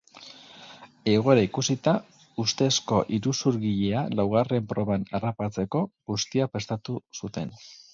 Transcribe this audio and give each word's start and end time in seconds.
Egoera 1.11 1.43
ikusita, 1.47 1.93
ustezko 2.45 3.03
iruzurgilea 3.19 4.05
laugarren 4.23 4.69
proban 4.75 5.09
harrapatzeko 5.21 5.87
guztia 6.13 6.53
prestatu 6.57 7.03
zuten. 7.23 7.59